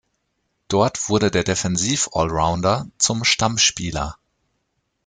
[0.67, 4.17] Dort wurde der Defensiv-Allrounder zum Stammspieler.